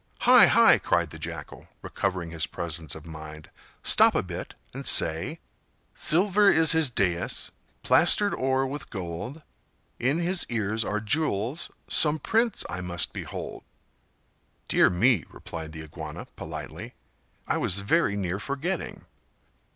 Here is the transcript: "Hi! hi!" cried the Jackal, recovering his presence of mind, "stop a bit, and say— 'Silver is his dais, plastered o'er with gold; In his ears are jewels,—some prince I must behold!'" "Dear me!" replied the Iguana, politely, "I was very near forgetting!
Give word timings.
"Hi! 0.21 0.47
hi!" 0.47 0.79
cried 0.79 1.11
the 1.11 1.19
Jackal, 1.19 1.67
recovering 1.83 2.31
his 2.31 2.47
presence 2.47 2.95
of 2.95 3.05
mind, 3.05 3.51
"stop 3.83 4.15
a 4.15 4.23
bit, 4.23 4.55
and 4.73 4.83
say— 4.83 5.39
'Silver 5.93 6.49
is 6.49 6.71
his 6.71 6.89
dais, 6.89 7.51
plastered 7.83 8.33
o'er 8.33 8.65
with 8.65 8.89
gold; 8.89 9.43
In 9.99 10.17
his 10.17 10.43
ears 10.49 10.83
are 10.83 10.99
jewels,—some 11.01 12.17
prince 12.17 12.65
I 12.67 12.81
must 12.81 13.13
behold!'" 13.13 13.61
"Dear 14.67 14.89
me!" 14.89 15.23
replied 15.29 15.71
the 15.71 15.83
Iguana, 15.83 16.25
politely, 16.35 16.95
"I 17.45 17.57
was 17.57 17.77
very 17.81 18.15
near 18.17 18.39
forgetting! 18.39 19.05